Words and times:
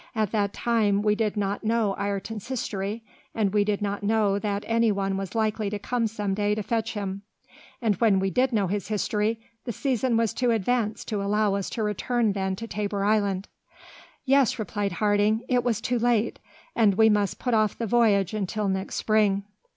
"At 0.15 0.31
that 0.31 0.51
time 0.51 1.03
we 1.03 1.13
did 1.13 1.37
not 1.37 1.63
know 1.63 1.95
Ayrton's 1.95 2.47
history; 2.47 3.03
we 3.35 3.63
did 3.63 3.83
not 3.83 4.01
know 4.01 4.39
that 4.39 4.63
any 4.65 4.91
one 4.91 5.15
was 5.15 5.35
likely 5.35 5.69
to 5.69 5.77
come 5.77 6.07
some 6.07 6.33
day 6.33 6.55
to 6.55 6.63
fetch 6.63 6.95
him; 6.95 7.21
and 7.83 7.93
when 7.97 8.19
we 8.19 8.31
did 8.31 8.51
know 8.51 8.65
his 8.65 8.87
history, 8.87 9.39
the 9.65 9.71
season 9.71 10.17
was 10.17 10.33
too 10.33 10.49
advanced 10.49 11.07
to 11.09 11.21
allow 11.21 11.53
us 11.53 11.69
to 11.69 11.83
return 11.83 12.33
then 12.33 12.55
to 12.55 12.65
Tabor 12.67 13.03
Island." 13.05 13.47
"Yes," 14.25 14.57
replied 14.57 14.93
Harding, 14.93 15.43
"it 15.47 15.63
was 15.63 15.79
too 15.79 15.99
late, 15.99 16.39
and 16.75 16.95
we 16.95 17.07
must 17.07 17.37
put 17.37 17.53
off 17.53 17.77
the 17.77 17.85
voyage 17.85 18.33
until 18.33 18.67
next 18.69 18.95
spring." 18.95 19.43